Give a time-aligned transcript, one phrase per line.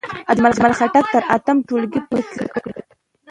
[0.31, 2.83] اجمل خټک تر اتم ټولګی په کلي کې زدکړې وکړې.